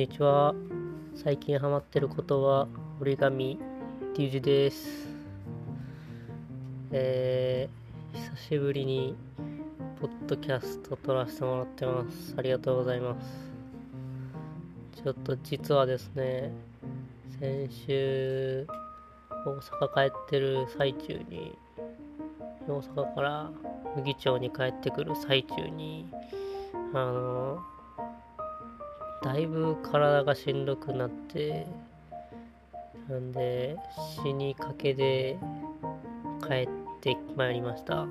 [0.00, 0.54] んにちは。
[1.14, 2.68] 最近ハマってることは
[3.02, 3.58] 折り紙
[4.16, 5.06] リュウジです。
[6.90, 9.14] えー、久しぶりに
[10.00, 12.34] ポッドキャスト撮らせてもらってます。
[12.38, 13.50] ありがとうございます。
[15.04, 16.50] ちょっと実はですね、
[17.38, 18.66] 先週
[19.44, 21.58] 大阪帰ってる最中に、
[22.66, 23.50] 大阪から
[23.96, 26.08] 麦町に帰ってくる最中に、
[26.94, 27.58] あの、
[29.22, 31.66] だいぶ体がしんどくなって、
[33.08, 33.76] なんで、
[34.22, 35.38] 死にかけで
[36.46, 36.68] 帰っ
[37.00, 38.06] てまいりました。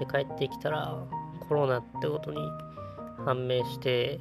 [0.00, 0.96] で、帰ってきたら
[1.48, 2.38] コロナってことに
[3.24, 4.18] 判明して、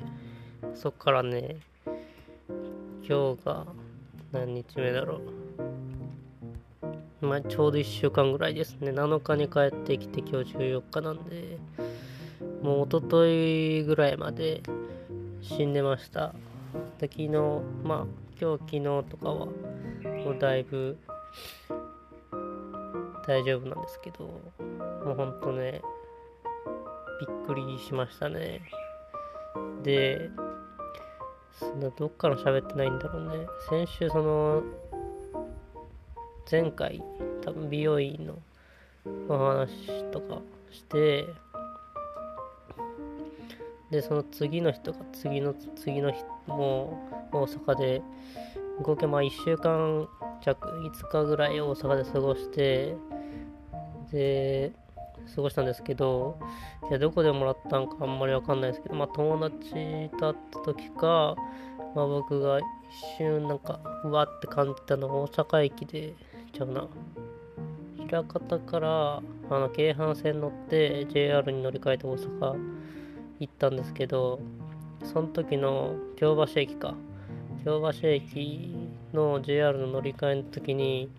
[0.75, 1.57] そっからね、
[3.07, 3.65] 今日が
[4.31, 5.21] 何日目だろ
[7.21, 7.25] う。
[7.25, 8.91] まあ、ちょうど1週間ぐらいですね。
[8.91, 11.57] 7日に帰ってきて今日14日なんで、
[12.61, 14.61] もう一昨日ぐらいまで
[15.43, 16.33] 死んでました。
[16.99, 17.27] で昨日、
[17.83, 18.07] まあ、
[18.41, 20.97] 今日昨日とかは、もうだいぶ
[23.27, 24.23] 大丈夫なんですけど、
[25.05, 25.81] もうほんとね、
[27.19, 28.61] びっくりしましたね。
[29.83, 30.29] で、
[31.59, 33.45] そんなどっから喋ってないんだろうね。
[33.69, 34.63] 先週その、
[36.49, 37.03] 前回、
[37.41, 38.39] 多分美容院の
[39.27, 41.27] お話とかして、
[43.93, 46.99] で、その次の日とか次の次の日も
[47.31, 48.01] 大阪で、
[48.81, 50.07] 合計まあ1週間
[50.41, 52.95] 弱、5日ぐらい大阪で過ごして、
[54.11, 54.71] で、
[55.35, 56.39] 過ごしたんですけど、
[56.89, 59.59] いや、どこでもらったんかあんまりわかんないですけど、まあ友達
[60.17, 61.35] と会った時か、
[61.95, 62.63] まあ僕が一
[63.19, 66.15] 瞬なんか、うわって感じたの大阪駅で、
[66.51, 66.87] ちゃうな。
[68.11, 72.72] 枚方から、あの、京阪線乗って JR に乗り換えて大阪
[73.47, 74.39] 行ったんですけど、
[75.03, 76.95] その時の京橋駅か。
[77.65, 78.75] 京橋駅
[79.13, 81.09] の JR の乗り換えの時に、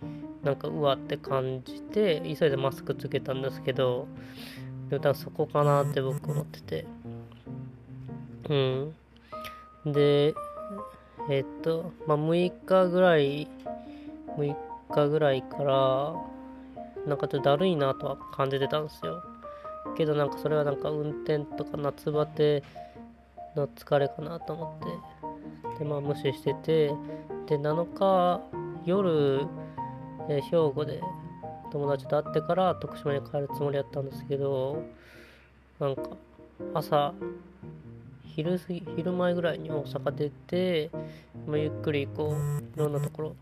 [0.43, 4.07] なんかうわって感じて、急いでマスクつけたんですけど、
[4.91, 6.87] でも多分そこかなって僕思ってて。
[8.49, 8.55] う
[9.91, 9.93] ん。
[9.93, 10.35] で、
[11.31, 13.49] えっと、まあ、6日ぐらい、
[14.37, 14.57] 6
[14.91, 16.15] 日ぐらいから、
[17.07, 19.23] なんかちょっとだるいなとは感じてたんですよ。
[19.95, 22.63] けどなんかそれはなんか運転とか夏バテ
[23.57, 25.79] の疲れかなと思って。
[25.79, 26.89] で、まあ無視してて、
[27.47, 28.41] で、7日
[28.85, 29.47] 夜、
[30.29, 31.01] え兵庫で
[31.71, 34.83] 友達と会ってから徳島に帰るつもりだったんですけど、
[35.81, 36.03] なんか
[36.73, 37.13] 朝、
[38.35, 40.91] 昼過ぎ、昼前ぐらいに大阪出て、
[41.47, 43.37] まあ、ゆっくりこう、いろんなところ、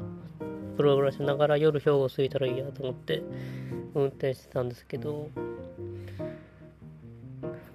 [0.76, 3.22] プログラムしながら夜兵庫着いたらいいやと思って
[3.94, 5.28] 運転してたんですけど、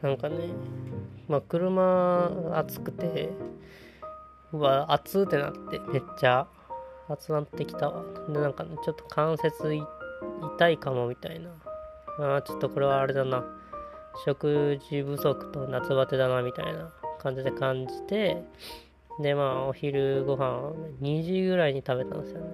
[0.02, 0.36] なんかね、
[1.28, 3.30] まあ車暑くて、
[4.54, 6.48] うわ、暑ってなって、めっちゃ
[7.10, 8.04] 暑なってきたわ。
[8.30, 11.50] で、なんかね、ちょっと関節痛いかもみたいな。
[12.20, 13.44] あーちょっとこれはあれだな。
[14.26, 18.44] 食事不足と夏バテだなみたいな感じで感じて、
[19.20, 22.48] で、まあ、お昼ご飯2時ぐらいに食べたんですよね。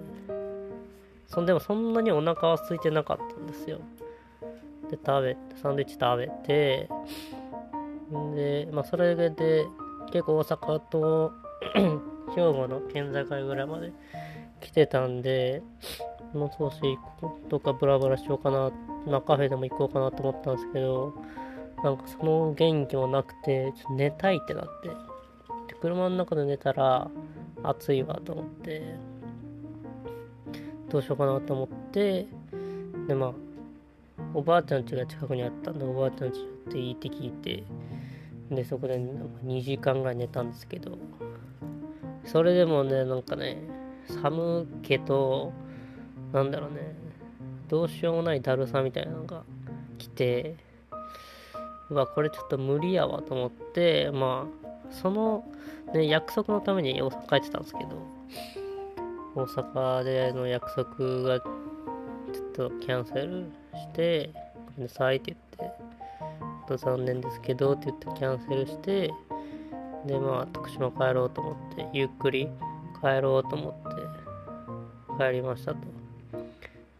[1.26, 3.80] そんでもそんなにお腹は空いてなかったんですよ。
[4.90, 6.88] で、食べて、サンドイッチ食べて、
[8.34, 9.30] で、まあ、それで、
[10.12, 11.32] 結構大阪と
[12.34, 13.92] 兵庫の県境ぐらいまで
[14.60, 15.62] 来てたんで、
[16.32, 16.80] もう少し
[17.48, 18.70] どっかブラブラしようかな、
[19.06, 21.14] まあ、カフェでも行こうかなと思ったんですけど、
[21.82, 24.94] なんかその元気もなくて、ちょっと寝たいってなって、で
[25.80, 27.10] 車の中で寝たら
[27.62, 28.82] 暑いわと思って、
[30.88, 32.26] どうしようかなと思って、
[33.06, 33.32] で、まあ、
[34.32, 37.64] おばあちゃん家が近くにあったんで、おばあちゃん家寄っていいって聞いて、
[38.50, 40.98] で、そこで2時間ぐらい寝たんですけど、
[42.24, 43.58] それでもね、なんかね、
[44.22, 45.52] 寒気と、
[46.32, 46.94] なんだろうね、
[47.68, 49.42] どうしようもないだるさみたいなのが
[49.98, 50.56] 来て、
[51.90, 55.44] うわ、これちょっと無理やわと思って、まあ、その、
[55.92, 57.90] ね、約束のために大阪帰ってたんですけど、
[59.34, 61.42] 大阪での約束が
[62.34, 65.76] ちょっとキャンセルして、ごめんなさいって言って、
[66.18, 69.12] 本当残念ですけどって言ってキャンセルして、
[70.04, 72.48] で、まあ、徳島帰ろうと思って、ゆっくり
[73.00, 75.78] 帰ろうと思って、帰りましたと。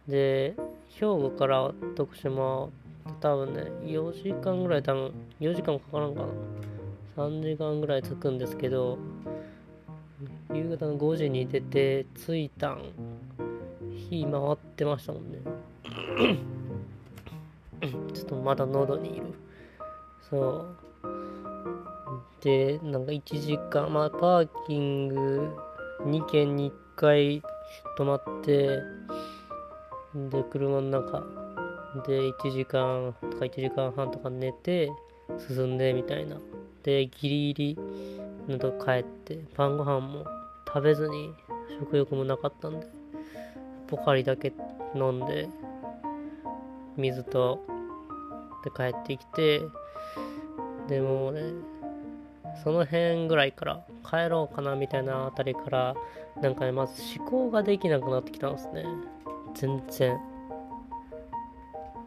[0.07, 0.55] で、
[0.89, 2.69] 兵庫から徳島、
[3.19, 5.11] 多分ね、4時間ぐらい、多分、
[5.41, 6.27] 4時間かからんかな。
[7.17, 8.97] 3時間ぐらい着くんですけど、
[10.53, 12.81] 夕方の5時に出て、着いたん、
[14.09, 15.39] 火回ってましたもんね。
[18.13, 19.33] ちょっとまだ喉にいる。
[20.29, 20.75] そう。
[22.41, 25.55] で、なんか1時間、まあ、パーキング
[26.01, 27.41] 2軒に1回
[27.97, 28.79] 止まって、
[30.29, 31.23] で、車の中
[32.05, 34.91] で1時間とか1時間半とか寝て、
[35.47, 36.37] 進んでみたいな。
[36.83, 37.79] で、ギリギリ
[38.47, 40.25] のと帰って、晩ご飯も
[40.67, 41.33] 食べずに
[41.79, 42.87] 食欲もなかったんで、
[43.87, 44.53] ポカリだけ
[44.95, 45.47] 飲んで、
[46.97, 47.59] 水と、
[48.63, 49.61] で帰ってきて、
[50.87, 51.41] でもね、
[52.63, 55.95] その辺ぐらいから帰ろうかなみたいなあたりから、
[56.41, 58.85] なんかね、まず思考ができなくなってきたんですね。
[59.53, 60.17] 全然。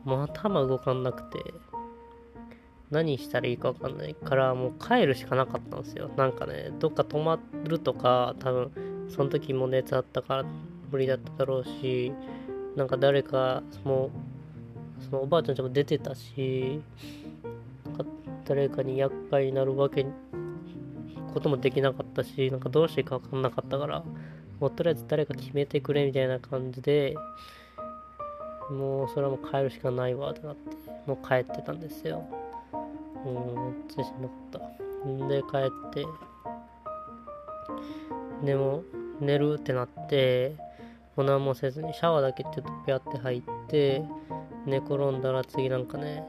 [0.05, 1.39] もう頭動かんなくて、
[2.91, 6.11] 何したらいいかわかんないから、もう帰るしかなかったんですよ。
[6.17, 10.45] なんかね、どっか泊まるとか、多分、その時も熱あったから
[10.91, 12.13] 無理だっただろうし、
[12.77, 14.11] なんか誰か、も
[15.01, 16.81] う、そのおばあちゃんちも出てたし、
[18.47, 20.07] 誰かに厄介になるわけ
[21.35, 24.03] こともできなかったし、なんかどうしていいか分かんなかったから、
[24.59, 27.15] もうとりあえず誰か決めてくれみたいな感じで、
[28.71, 30.77] もうそれはもう帰るしかないわってなって、
[31.07, 32.25] もう帰ってたんですよ。
[33.25, 34.63] うん、めっちゃしんどかっ
[35.05, 35.09] た。
[35.09, 36.07] んで、帰って、
[38.45, 38.83] でも、
[39.21, 40.57] 寝るってなって、
[41.19, 44.05] もう何もせずにシャワーだけちょっとピャって入って、
[44.67, 46.25] 寝転んだら次なんかね、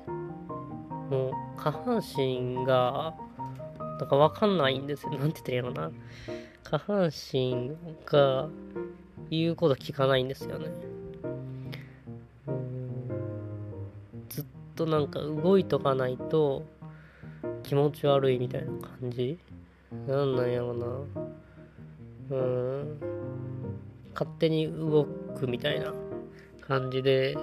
[1.12, 3.14] もう下半身が、
[3.78, 5.12] なんかわかんないんですよ。
[5.12, 5.92] なんて言ったらいいのかな。
[6.64, 7.72] 下半身
[8.04, 8.50] が
[9.30, 10.72] 言うこと聞かないんですよね。
[14.30, 14.46] ずっ
[14.76, 16.64] となんか動いとかないと
[17.62, 19.38] 気持ち悪いみたいな感じ？
[20.08, 20.88] なんなんやろな。
[22.32, 23.19] うん。
[24.14, 25.06] 勝手に動
[25.38, 25.94] くみたいな
[26.62, 27.38] 感じで、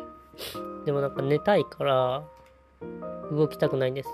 [0.85, 2.25] でもなんか寝たいから
[3.31, 4.09] 動きたくないんです。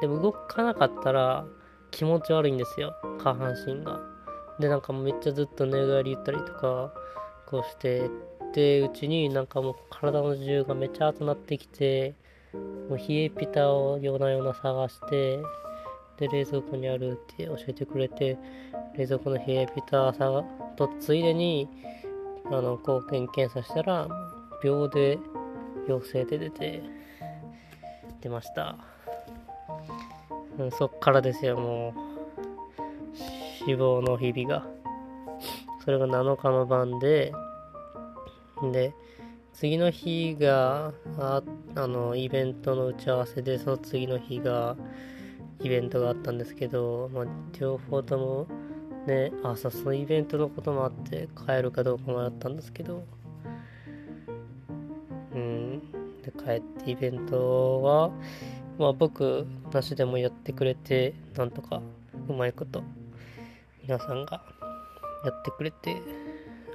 [0.00, 1.46] でも動かなかったら
[1.90, 4.00] 気持ち悪いんですよ、下半身が。
[4.58, 6.92] で、なんかめっちゃずっと寝返り言ったりとか、
[7.46, 8.10] こうして
[8.54, 12.14] でうちになんかもう体の重がめちゃ熱なってきて、
[12.52, 15.40] もう冷えピタを夜な夜な探して、
[16.18, 18.38] で、冷蔵庫にあるって教えてくれて、
[18.96, 20.44] 冷蔵庫の冷えピタ探
[20.76, 21.68] とついでに、
[22.46, 24.08] あの、抗原検査したら、
[24.62, 25.18] 秒で
[25.88, 26.82] 陽性で出て、
[28.20, 28.76] 出ました。
[30.58, 32.12] うん、そっからですよ、もう。
[33.64, 34.66] 死亡の日々が。
[35.84, 37.32] それが7日の晩で、
[38.72, 38.94] で、
[39.52, 41.42] 次の日が、あ
[41.74, 44.76] あの、イベントの打ち合わせで、その次の日が、
[45.62, 47.24] イベントがあったんですけど、まあ、
[47.58, 48.46] 両方とも、
[49.06, 53.04] ね、あ、そ、のイベントのこともあって、帰るかどうか迷ったんですけど、
[55.34, 55.80] うん、
[56.22, 58.10] で、帰ってイベントは、
[58.78, 61.80] まあ僕なしでもやってくれて、なんとか
[62.28, 62.82] うまいこと、
[63.82, 64.42] 皆さんが
[65.24, 66.02] やってくれて、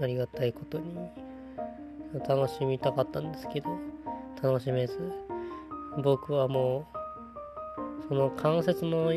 [0.01, 0.95] ありがたいことに、
[2.27, 3.69] 楽しみたかったんですけど、
[4.41, 4.97] 楽しめず、
[6.03, 6.96] 僕はもう、
[8.07, 9.11] その関節の、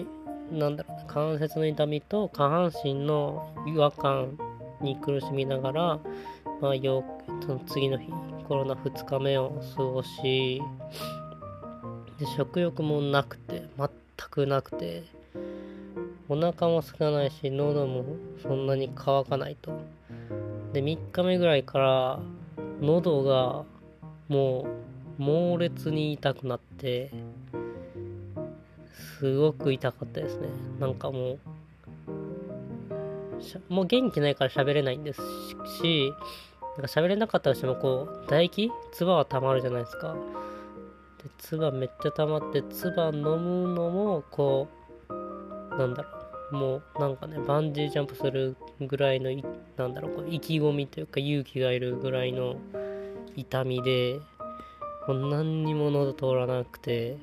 [0.52, 4.38] なんだろう、関節の痛みと下半身の違和感
[4.80, 5.98] に苦しみながら、
[6.60, 7.04] まあ、よ
[7.42, 8.10] その次の日、
[8.48, 10.60] コロナ2日目を過ごし、
[12.18, 13.88] で、食欲もなくて、全
[14.30, 15.04] くなくて、
[16.28, 18.04] お腹も空かないし、喉も
[18.42, 19.72] そんなに乾かないと。
[20.72, 22.20] で、3日目ぐらいから、
[22.80, 23.64] 喉が
[24.28, 24.66] も
[25.18, 27.10] う猛烈に痛くなって、
[29.20, 30.48] すごく痛かったですね。
[30.78, 31.38] なんかもう、
[33.68, 35.20] もう元気ないから喋れないんです
[35.82, 36.10] し、
[36.78, 40.14] なんか喋れなかったとしても、こう、唾液唾は溜まるじゃないですか。
[41.22, 44.68] で、唾めっちゃ溜まって、唾飲むのも、こ
[45.10, 45.12] う、
[45.76, 46.08] なんだろ
[46.52, 46.56] う。
[46.56, 49.30] もう、なんかね、バンジージャンプするぐらいの、
[49.76, 52.56] なんだろう、こう意気込みというか勇気がいるぐらいの
[53.36, 54.18] 痛みで、
[55.06, 57.18] もう何にも喉通らなくて、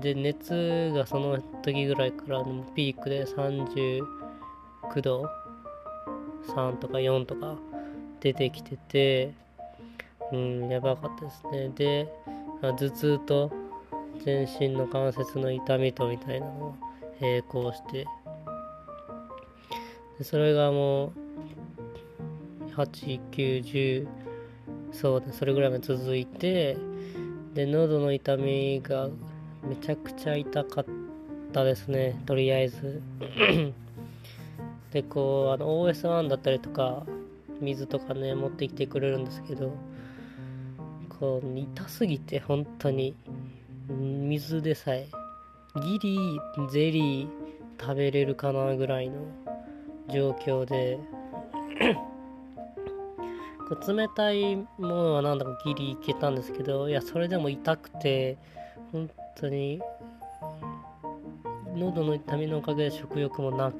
[0.00, 4.02] で、熱がその時ぐらいからピークで39
[5.02, 5.28] 度
[6.48, 7.56] 3とか4とか
[8.20, 9.34] 出てきてて、
[10.32, 11.68] うん、やばかったですね。
[11.70, 12.08] で、
[12.60, 13.52] 頭痛と
[14.24, 16.74] 全身の関節の痛みとみたいなのが
[17.20, 18.06] 並行して、
[20.18, 21.12] でそれがもう、
[22.74, 24.06] 8、9、10、
[24.92, 26.76] そうだ、それぐらいまで続いて、
[27.54, 29.08] で、喉の痛みが
[29.68, 30.84] めちゃくちゃ痛かっ
[31.52, 33.02] たですね、とりあえず。
[34.92, 37.04] で、こう、あの、OS1 だったりとか、
[37.60, 39.72] 水とかね、持ってきてくれるんですけど、
[41.18, 43.14] こう、痛すぎて本当に、
[43.88, 45.06] 水でさえ
[45.80, 47.28] ギリゼリー
[47.80, 49.14] 食べれるかなぐらいの
[50.08, 50.98] 状況で。
[53.68, 58.38] こう冷たいものはなんだかギリいけたんですけどいやそれでも痛くて
[58.92, 59.80] 本当に。
[61.76, 63.76] 喉の痛みのおかげで食欲もなく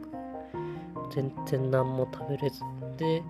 [1.14, 2.60] 全然何も食べれず。
[2.98, 3.22] で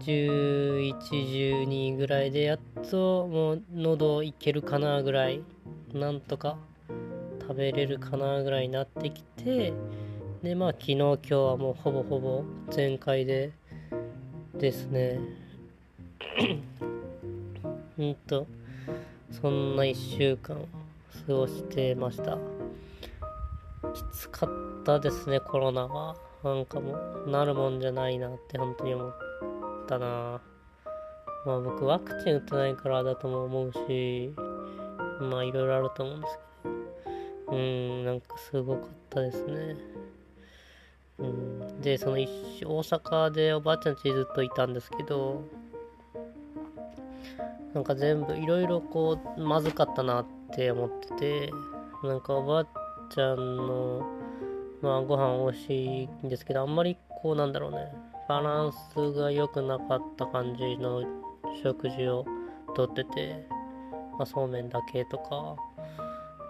[0.00, 5.42] 1112ぐらいでやっともう喉いけるかなぐらい
[5.92, 6.56] なんとか
[7.40, 9.72] 食べれるかなぐらいになってきて
[10.42, 13.50] でまあ昨日今日はもうほぼほぼ全開で
[14.54, 15.18] ですね。
[17.98, 18.46] うんと
[19.32, 20.56] そんな1週間
[21.26, 22.38] 過ごしてました。
[23.92, 26.16] きつかったですねコロナは。
[26.44, 26.96] なんかも
[27.26, 29.12] うなるもんじゃないなって本当に思っ
[29.86, 30.40] たな。
[31.46, 34.32] まあ僕ワクチン打ってないからだとも思うし
[35.20, 36.48] まあいろいろあると思うんですけど。
[37.50, 39.76] うんなんかすごかったですね。
[41.18, 42.28] うんでその一
[42.64, 45.42] 大阪でおばあちゃんちずっといたんですけど
[47.74, 51.08] なんか全部いろいろこうまずかったなっって思って
[51.48, 51.52] て
[52.02, 52.66] なんかおばあ
[53.14, 54.06] ちゃんの
[54.82, 57.92] まあご飯美味しいんですけどあんまりこうなんだろうね
[58.28, 61.02] バランスが良くなかった感じの
[61.62, 62.24] 食事を
[62.74, 63.46] とってて、
[64.18, 65.56] まあ、そうめんだけとか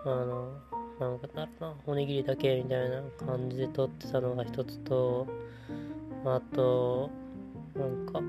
[0.05, 0.53] あの
[0.99, 5.27] なんかだろうなおにぎりだけみたいな感じでとってたのが一つと
[6.25, 7.11] あと
[7.77, 8.21] なんか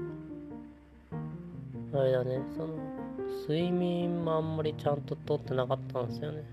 [1.99, 2.98] あれだねその
[3.47, 6.43] 睡眠もあんまりちゃんととってなかったんですよね。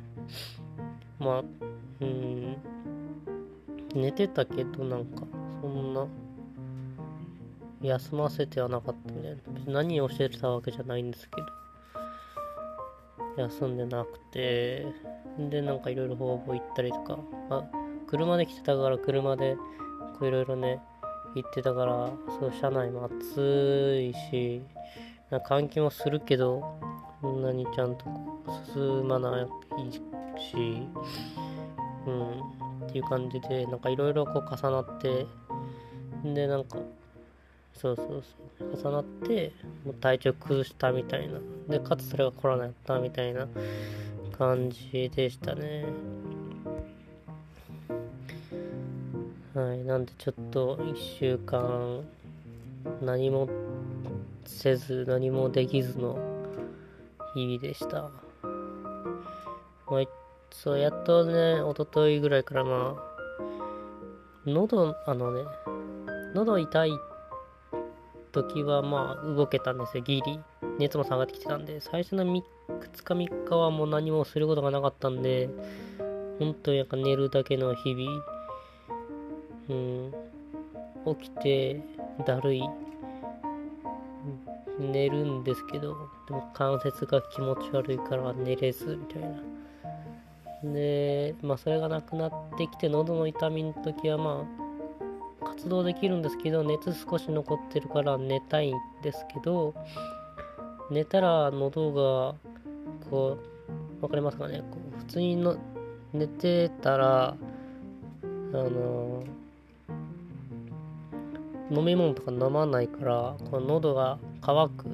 [1.19, 1.43] まあ
[2.01, 2.57] うん。
[3.95, 5.23] 寝てたけどなんか
[5.63, 6.07] そんな
[7.83, 9.37] 休ませてはなかったみたいな。
[9.49, 11.41] 別に何を教えてたわけじゃないんですけ
[13.37, 13.43] ど。
[13.43, 14.87] 休んでなくて。
[15.39, 17.19] でなんかいろいろ方々行ったりとか、
[17.51, 17.65] まあ、
[18.07, 19.57] 車で来てたから車で
[20.19, 20.81] こういろいろね
[21.35, 24.63] 行ってたからそう車内も暑いし。
[25.31, 26.79] 換気もするけど
[27.21, 28.05] そんなにちゃんと
[28.73, 29.47] 進まない
[30.41, 30.87] し
[32.07, 35.27] うんっていう感じでなんかいろいろこう重なって
[36.25, 36.79] でなんか
[37.75, 38.25] そうそう
[38.59, 39.53] そう重なって
[39.85, 41.39] もう体調崩したみたいな。
[41.69, 43.47] でかつそれがコロナやったみたいな
[44.39, 45.85] 感じでしたね。
[49.55, 52.03] はいなんでちょっと1週間
[53.03, 53.49] 何も
[54.47, 56.19] せず何もできずの
[57.35, 58.11] 日々でした。
[59.89, 60.03] まあ
[60.51, 63.43] そうやっとね一昨日ぐらいからまあ
[64.47, 65.43] 喉あのね
[66.35, 66.91] 喉痛い
[68.33, 70.41] 時はまあ動けたんですよ、ギリ。
[70.79, 72.43] 熱も下がってきてたんで、最初の3日
[73.03, 75.49] 3日はもう何もすることがなかったんで、
[76.39, 78.25] 本当になんか寝るだけの日々、
[79.71, 79.75] う
[81.13, 81.81] ん、起きて、
[82.27, 82.63] だるい、
[84.79, 90.73] 寝るんですけど、でも関節が気持ち悪いから寝れず、みたいな。
[90.73, 94.67] で、まあそれがなくなってきて、喉の痛みの時はまあ、
[95.45, 99.75] 活動できるんですけど熱少し残ってるから寝たいんですけど
[100.91, 102.35] 寝たら喉が
[103.09, 103.39] こ
[103.99, 104.65] う分かりますかね？
[104.71, 105.57] こう普通にの
[106.13, 107.37] 寝てたらあ
[108.53, 109.23] の
[111.71, 114.87] 飲み物とか飲まないからこの喉が渇く。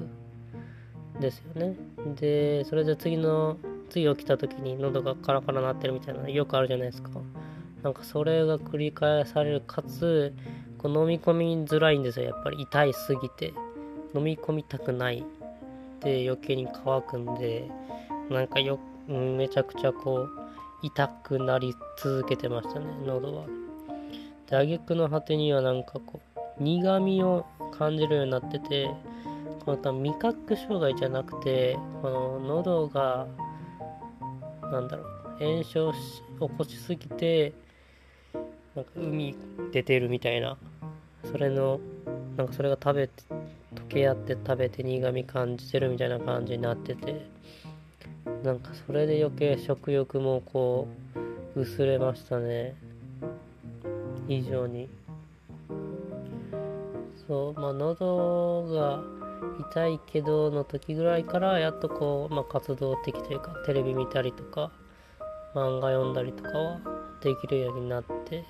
[1.19, 1.75] ですよね。
[2.15, 3.57] でそれで次の
[3.89, 7.09] 次起きた時に喉がカラカラなってるみたいなのよくあるじゃないですか。
[7.83, 10.33] なんかそれが繰り返されるかつ
[10.77, 12.25] こう飲み込みづらいんですよ。
[12.25, 13.53] やっぱり痛いすぎて。
[14.15, 15.25] 飲み込みたくない。
[16.01, 17.69] で余計に乾くんで。
[18.29, 20.29] なんかよ、めちゃくちゃこう
[20.81, 23.45] 痛くなり続けてましたね喉は。
[24.49, 26.21] で挙句の果てにはなんかこ
[26.59, 27.45] う苦味を
[27.77, 28.89] 感じるようになってて
[29.65, 33.27] この多分味覚障害じゃなくてこの喉が
[34.71, 35.99] なんだろう炎症し
[36.39, 37.53] 起こしすぎて
[38.75, 39.35] なんか海
[39.71, 40.57] 出てるみたいな
[41.31, 41.79] それの
[42.37, 43.23] なんかそれが食べて
[43.75, 47.25] 溶け合って食べて苦味感じてるみたいな感じになってて
[48.43, 50.87] なんかそれで余計食欲もこ
[51.55, 52.75] う薄れましたね。
[54.27, 54.89] 非常に。
[57.27, 59.22] そうまあ喉が
[59.71, 64.71] 痛いけどの時ぐらいからやっとこう、まあ、活動的というかテレビ見たりとか
[65.55, 66.79] 漫画読んだりとかは
[67.21, 68.43] できるようになって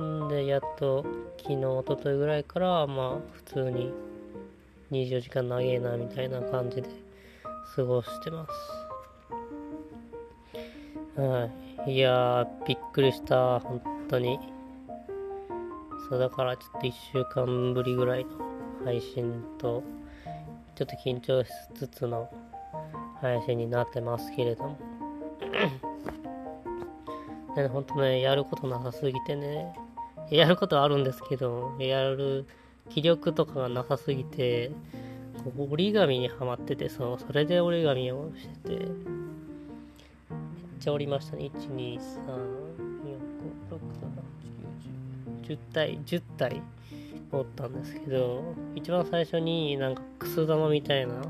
[0.00, 1.04] んで、やっと
[1.38, 3.92] 昨日、一昨日ぐらいから、まあ、普通に
[4.90, 6.88] 24時間長えな、みたいな感じで
[7.74, 8.46] 過ごしてま
[11.16, 11.20] す。
[11.20, 11.50] は
[11.86, 11.94] い。
[11.94, 14.38] いや、びっくりした、本当に。
[16.08, 18.47] そう、だからちょっと1週間ぶりぐらいの
[18.88, 19.82] 配信と、
[20.74, 22.30] ちょっと緊張しつつの
[23.20, 24.78] 配信になってますけれども。
[27.54, 29.74] ね、ほんとね、やることなさすぎてね、
[30.30, 32.46] やることはあるんですけど、やる
[32.88, 34.70] 気力とかがなさすぎて、
[35.44, 38.88] こう折り紙にはまってて、そう、それで折り紙をしてて、めっ
[40.80, 41.50] ちゃ折りましたね。
[41.52, 42.06] 1、2、3、4、5、
[43.68, 44.16] 6、7、
[45.44, 45.58] 8、9、10。
[45.58, 46.62] 10体、10体
[47.32, 51.22] 折ったんですけど、一番最初になんかくす玉みたいなも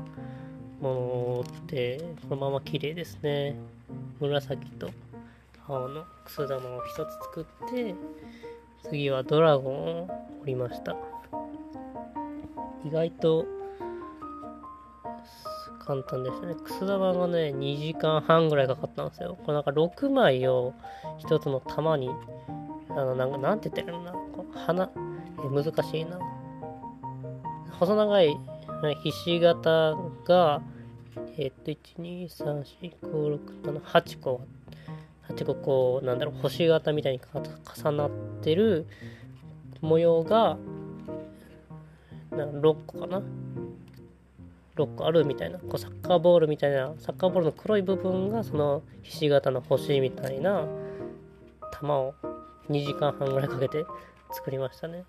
[0.81, 3.55] のを折って、このまま綺麗ですね。
[4.19, 4.89] 紫と
[5.67, 7.95] 青のくす玉を一つ作って、
[8.83, 10.07] 次はドラゴンを
[10.41, 10.95] 折りました。
[12.85, 13.45] 意外と
[15.89, 16.55] 簡単でしたね。
[16.55, 19.37] くす玉がね、2時間半ぐらいかかったんですよ。
[19.43, 20.73] これなんか6枚を
[21.17, 22.09] 一つの玉に、
[22.89, 24.89] あの、なんか、なんて言ってるんだこう花、
[25.47, 26.19] 難しいな。
[27.79, 28.37] 細長い
[29.03, 30.61] ひし形が、
[31.37, 34.41] えっと、1、2、3、4、5、6、7、8個、
[35.29, 35.99] 8個こ。
[36.01, 38.09] う、なんだろう、星型みたいに重なっ
[38.41, 38.85] てる
[39.81, 40.57] 模様が、
[42.31, 43.21] 6個かな。
[44.75, 45.59] 6個あるみたいな。
[45.59, 50.65] こうサッカーボールみたいなサッカーボールの黒い部分がそのひし形の星みたいな
[51.73, 52.13] 玉を
[52.69, 53.85] 2時間半ぐらいかけて
[54.31, 55.05] 作りましたね。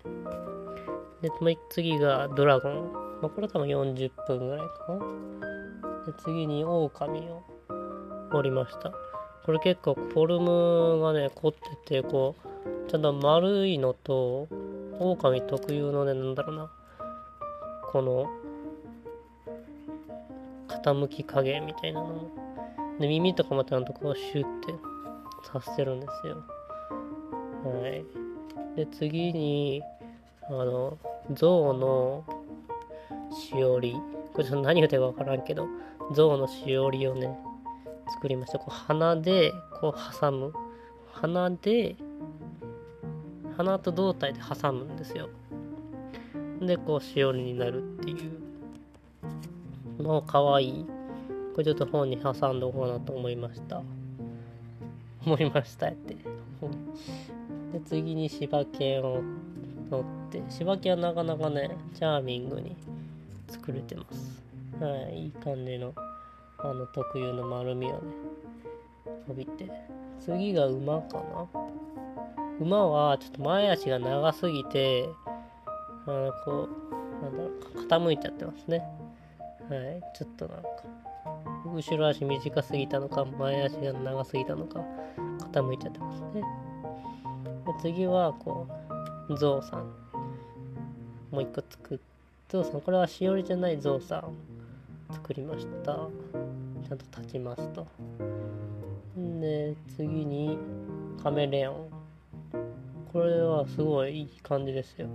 [1.21, 1.29] で
[1.69, 6.05] 次がドラゴン、まあ、これ多分40分ぐらいかな。
[6.05, 7.43] で次に狼を
[8.33, 8.91] 折りました。
[9.45, 11.51] これ結構フォルムがね凝っ
[11.85, 12.35] ててこ
[12.87, 14.47] うちゃんと丸いのと
[14.99, 16.71] 狼特有のねなんだろうな。
[17.91, 18.25] この
[20.67, 22.31] 傾き加減みたいなのも。
[22.99, 24.73] で耳とかもちゃんとこうシュッて
[25.51, 26.43] させてるんですよ。
[27.63, 28.30] はい。
[28.75, 29.81] で次に
[30.43, 30.97] あの
[31.33, 32.23] 象の
[33.31, 33.95] しおり。
[34.33, 35.67] これちょっと何言うてるかわからんけど
[36.13, 37.37] 象のしおりをね
[38.13, 38.59] 作りました。
[38.59, 40.53] こう鼻でこう挟む。
[41.11, 41.95] 鼻で
[43.57, 45.29] 鼻と胴体で挟むんですよ。
[46.61, 48.31] でこうしおりになるっていう。
[50.01, 50.85] のかわいい。
[51.53, 53.81] これちょっと本に挟んでおこうなと思いました。
[55.25, 56.15] 思いましたやって。
[57.71, 59.21] で次に柴犬を
[59.89, 62.75] 乗って柴犬はなかなかねチャーミングに
[63.47, 64.41] 作れてます。
[64.83, 65.93] はいいい感じの
[66.57, 67.99] あの特有の丸みをね
[69.27, 69.69] 伸びて。
[70.23, 71.47] 次が馬かな。
[72.59, 75.09] 馬はちょっと前足が長すぎて
[76.05, 78.83] あのこうなんだろう傾いちゃってますね。
[79.67, 80.69] はいちょっとなんか
[81.65, 84.83] 後ろ足短すぎたのか前足が長すぎたのか
[85.51, 86.43] 傾いちゃってますね。
[87.81, 88.67] 次はこ
[89.29, 89.85] うゾウさん
[91.31, 91.99] もう一個作っ
[92.49, 94.51] ゾウさんこれはしおりじゃないゾウさん
[95.13, 95.93] 作りました。
[95.93, 97.87] ちゃんと立ちますと。
[99.15, 100.57] で次に
[101.21, 101.89] カメレオン。
[103.11, 105.07] これはすごいいい感じですよ。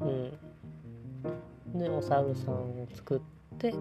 [0.00, 0.04] う
[1.74, 1.78] ん。
[1.78, 3.20] でお猿さんを作っ
[3.58, 3.78] てで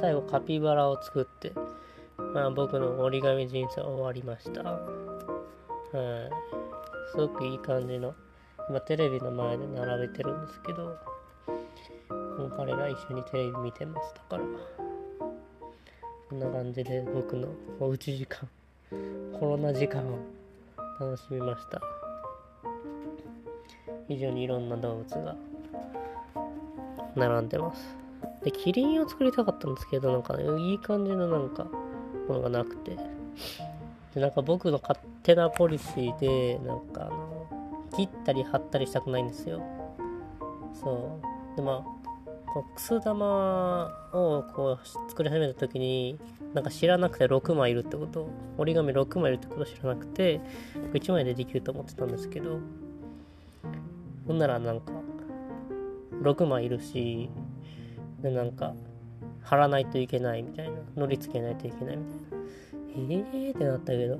[0.00, 1.52] 最後カピバラを作って
[2.34, 4.62] まあ僕の折り紙人生終わりました。
[5.92, 6.30] はい。
[7.12, 8.14] すごくいい感じの
[8.70, 10.96] 今テレビの前で並べてるんですけど
[12.56, 14.42] 彼ら一緒にテレビ見てますだから
[16.30, 17.48] こんな感じで僕の
[17.80, 18.48] おうち時間
[19.38, 20.18] コロナ時間を
[20.98, 21.82] 楽しみました。
[24.08, 25.34] 非常にいろんな動物が
[27.16, 27.96] 並んでます。
[28.44, 31.64] でキリンを作りたかったんですけどなんかねいい感じのなんか
[32.28, 32.96] ものがなくて。
[34.14, 37.46] でなんか僕の勝手なポリシーでなんかあの
[37.94, 39.62] 切ったり貼ったりしたくないんですよ。
[40.74, 41.20] そ
[41.54, 41.56] う。
[41.56, 42.02] でまあ
[42.52, 46.18] こうくす玉をこう作り始めた時に
[46.54, 48.28] なんか知らなくて6枚いるってこと。
[48.58, 50.40] 折り紙6枚いるってこと知らなくて
[50.92, 52.58] 1枚でできると思ってたんですけど。
[54.26, 54.92] ほんならなんか
[56.22, 57.28] 6枚いるし
[58.22, 58.74] でなんか
[59.42, 60.78] 貼らないといけないみたいな。
[60.96, 62.44] 乗り付けないといけないみたいな。
[63.14, 64.18] ええーってなったけど。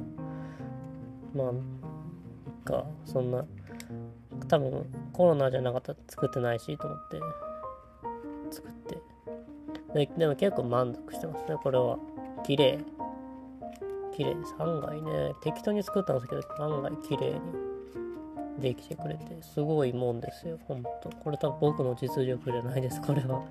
[1.35, 1.53] まあ
[2.68, 3.45] かそんな
[4.49, 7.21] 多分コロナじゃなかったら作ってないしと思って
[8.51, 8.99] 作って。
[10.16, 11.99] でも結構満足してますねこれは。
[12.45, 12.79] 綺麗。
[14.16, 14.35] 綺麗。
[14.35, 15.35] です案外ね。
[15.42, 17.40] 適当に作ったんですけど案外綺麗に
[18.61, 19.42] できてくれて。
[19.42, 21.11] すごいもんですよほんと。
[21.23, 23.42] これ多分僕の実力じゃないですこれは。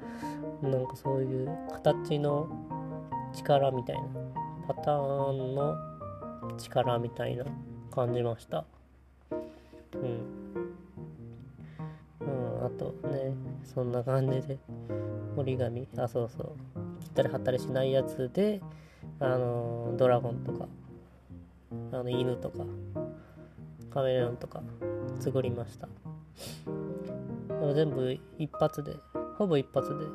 [0.64, 2.48] なんかそういう形の
[3.34, 4.04] 力みたいな。
[4.68, 5.76] パターンの
[6.58, 7.46] 力みたいな。
[7.92, 8.66] 感じました。
[9.94, 10.22] うん。
[12.22, 14.58] うんあとねそんな感じで
[15.36, 16.56] 折り紙あそうそう。
[17.02, 18.62] 切ったり貼ったりしないやつで
[19.20, 20.68] あのドラゴンとか
[21.92, 22.64] あの犬とか
[23.94, 24.62] カメレオンとか
[25.20, 25.88] 作りました。
[27.48, 28.96] でも全部一発で
[29.38, 30.06] ほぼ一発で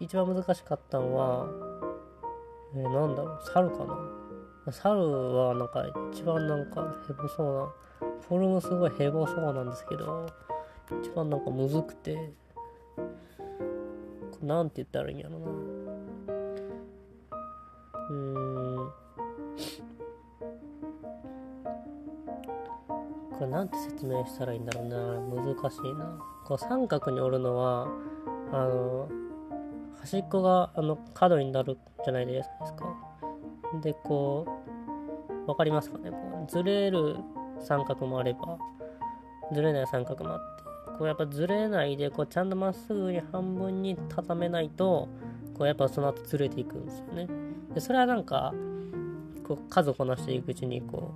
[0.00, 1.46] 一番難しかったのは
[2.74, 4.15] えー、なんだろう猿かな。
[4.72, 7.68] 猿はなんか一番なんかヘボそうな
[8.28, 10.26] フォルムすごいヘボそうなんですけど
[11.02, 12.32] 一番なんかむずくて
[14.42, 15.46] なんて言ったらいいんやろな。
[18.08, 18.92] うーん。
[23.32, 24.96] これなんて説明したらいいんだろうな。
[25.42, 26.18] 難しいな。
[26.44, 27.88] こう三角に折るのは
[28.52, 29.08] あの
[30.00, 32.86] 端っこがあの角になるじゃないですか。
[33.82, 34.50] でこう
[35.46, 36.10] 分かりますかね？
[36.10, 37.16] こうずれる
[37.60, 38.58] 三角もあれば
[39.52, 40.64] ずれない三角もあって
[40.98, 45.08] こうやっぱずれないでこうちゃんとまっすぐに半分に畳めないと
[45.54, 47.28] こうやっぱその後ずれていくんですよね。
[47.74, 48.52] でそれはなんか
[49.46, 51.12] こう数をこなしていくうちにこ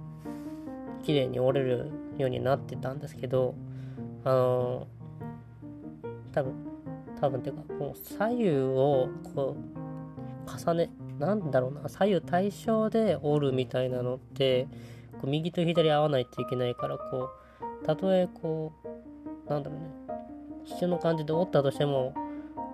[1.02, 3.54] う綺麗に折れるようになってたんですけど
[4.24, 4.86] あの
[6.32, 6.52] 多分
[7.20, 10.90] 多分っていうかこう左右をこう重ね
[11.20, 14.66] なんだろうな左右対称で折るみたいなのって
[15.12, 17.28] こう右と左合わないといけないからこ
[17.82, 18.72] うたとえこ
[19.46, 19.86] うなんだろうね
[20.64, 22.14] 一緒の感じで折ったとしても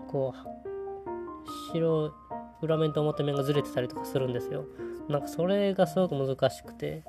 [0.08, 2.14] こう白
[2.62, 4.64] 裏面と表面がずれてたりとかするんですよ。
[5.08, 7.04] なんかそれがすごく難しくて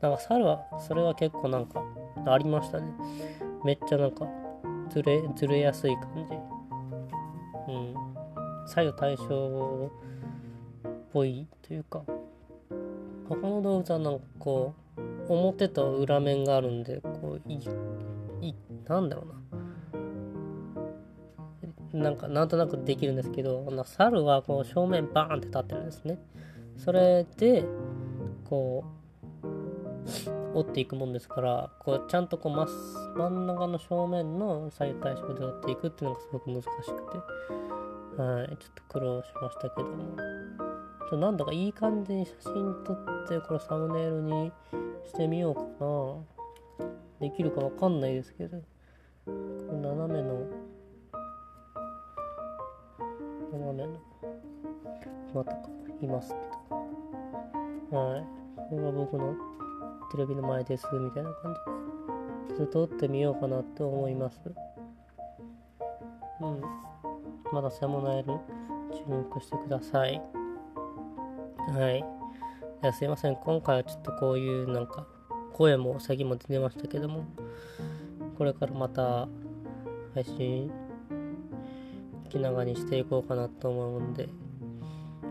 [0.00, 1.82] なんか猿はそれは結構なんか
[2.26, 2.86] ありましたね。
[3.64, 4.26] めっちゃなんか
[4.90, 7.72] ずれずれやすい感じ。
[7.72, 7.94] うん。
[8.66, 10.17] 左右対称っ
[11.12, 12.02] ぽいというか。
[13.28, 17.56] 他の動物はなんかこう表と裏面があるんでこうい
[18.40, 18.54] い
[18.86, 19.38] なんだろうな。
[21.92, 26.18] なんかなんとなくできるんですけど猿はこう正面バーンって立ってるんですね。
[26.76, 27.64] それで
[28.48, 28.84] こ
[30.54, 32.66] う折っていくもんですからこうちゃんとこう真
[33.16, 36.72] 真ん中の正面の左右対称で折っていくっていうのがすごく難しく
[38.16, 38.22] て。
[38.22, 40.67] はいちょっと苦労しましたけども。
[41.08, 42.52] ちょなんだかいい感じに写真
[42.84, 44.52] 撮ってこれサムネイルに
[45.06, 46.88] してみようかな。
[47.18, 48.60] できるかわかんないですけど。
[49.26, 50.46] 斜めの。
[53.52, 53.98] 斜めの。
[55.34, 55.68] またか
[56.02, 56.34] いますけ
[57.90, 58.26] どはい。
[58.70, 59.34] これが僕の
[60.12, 61.54] テレビの前ですみたいな感
[62.48, 62.56] じで。
[62.58, 64.40] ちょっと撮ってみようかなと思います。
[66.40, 66.60] うん。
[67.50, 68.34] まだサムネイル
[68.94, 70.37] 注目してください。
[71.68, 71.98] はい。
[71.98, 72.02] い
[72.82, 73.36] やすいません。
[73.36, 75.06] 今回はちょっとこういうなんか、
[75.52, 77.26] 声も先も出てましたけども、
[78.38, 79.28] これからまた
[80.14, 80.70] 配信、
[82.30, 84.28] 気長にしていこうかなと思うんで、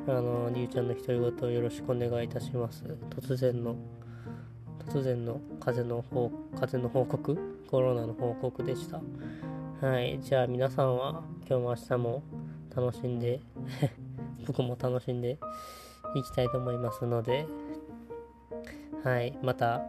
[0.08, 2.84] あの、りゅうちゃんの独り言をよろしくお願いいたします。
[3.10, 3.76] 突然の、
[4.88, 7.38] 突然の風の報風の報告、
[7.70, 9.02] コロナの報告でした。
[9.82, 10.20] はい。
[10.22, 12.24] じゃあ皆さんは今日も明日も
[12.76, 13.40] 楽しんで
[14.46, 15.40] 僕も楽しんで
[16.20, 17.48] いきたいと思いますので、
[19.04, 19.82] はい、また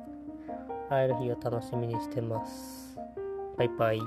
[0.90, 2.96] 会える日を楽しみにしてます。
[3.56, 4.00] バイバイ。